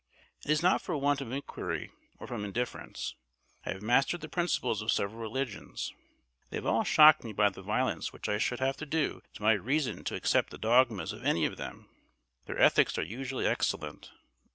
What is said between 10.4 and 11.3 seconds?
the dogmas of